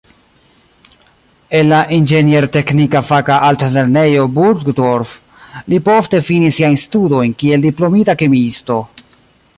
En 1.57 1.67
la 1.73 1.81
inĝenier-teknika 1.97 3.03
faka 3.09 3.37
altlernejo 3.49 4.25
Burgdorf 4.39 5.13
li 5.75 5.83
poste 5.91 6.25
finis 6.31 6.61
siajn 6.61 6.83
studojn 6.89 7.39
kiel 7.43 7.69
diplomita 7.71 8.21
kemiisto. 8.25 8.85